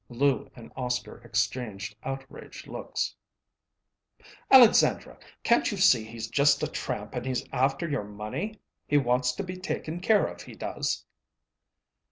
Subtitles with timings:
[0.09, 3.13] Lou and Oscar exchanged outraged looks.
[4.49, 5.19] "Alexandra!
[5.43, 8.59] Can't you see he's just a tramp and he's after your money?
[8.87, 11.05] He wants to be taken care of, he does!"